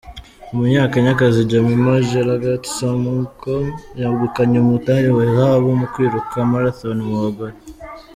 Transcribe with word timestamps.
Umunyakenyakazi 0.51 1.47
Jemima 1.49 1.93
Jelagat 2.09 2.63
Sumgong 2.77 3.69
yegukanye 3.99 4.57
umudari 4.61 5.09
wa 5.17 5.25
zahabu 5.33 5.69
mu 5.79 5.87
kwiruka 5.93 6.35
marathon 6.51 6.97
mu 7.07 7.15
bagore. 7.23 7.55